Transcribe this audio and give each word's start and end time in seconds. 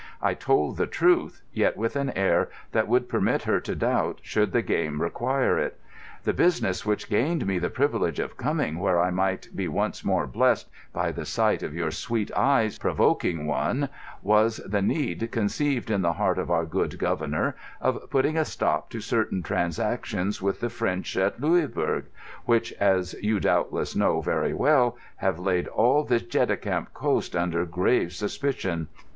I 0.19 0.33
told 0.33 0.77
the 0.77 0.87
truth, 0.87 1.43
yet 1.53 1.77
with 1.77 1.95
an 1.95 2.09
air 2.17 2.49
that 2.71 2.87
would 2.87 3.07
permit 3.07 3.43
her 3.43 3.59
to 3.59 3.75
doubt, 3.75 4.17
should 4.23 4.51
the 4.51 4.63
game 4.63 4.99
require 4.99 5.59
it. 5.59 5.79
"The 6.23 6.33
business 6.33 6.83
which 6.83 7.07
gained 7.07 7.45
me 7.45 7.59
the 7.59 7.69
privilege 7.69 8.17
of 8.17 8.35
coming 8.35 8.79
where 8.79 8.99
I 8.99 9.11
might 9.11 9.49
be 9.55 9.67
once 9.67 10.03
more 10.03 10.25
blessed 10.25 10.67
by 10.91 11.11
the 11.11 11.31
light 11.37 11.61
of 11.61 11.75
your 11.75 11.91
sweet 11.91 12.31
eyes, 12.35 12.79
provoking 12.79 13.45
one, 13.45 13.89
was 14.23 14.57
the 14.65 14.81
need 14.81 15.29
conceived 15.31 15.91
in 15.91 16.01
the 16.01 16.13
heart 16.13 16.39
of 16.39 16.49
our 16.49 16.65
good 16.65 16.97
Governor 16.97 17.55
of 17.79 18.09
putting 18.09 18.37
a 18.37 18.43
stop 18.43 18.89
to 18.89 19.01
certain 19.01 19.43
transactions 19.43 20.41
with 20.41 20.61
the 20.61 20.71
French 20.71 21.15
at 21.15 21.39
Louisbourg, 21.39 22.05
which, 22.45 22.73
as 22.79 23.13
you 23.21 23.39
doubtless 23.39 23.95
know 23.95 24.19
very 24.19 24.55
well, 24.55 24.97
have 25.17 25.37
laid 25.37 25.67
all 25.67 26.03
this 26.03 26.23
Cheticamp 26.23 26.91
coast 26.91 27.35
under 27.35 27.65
grave 27.65 28.13
suspicion. 28.13 28.87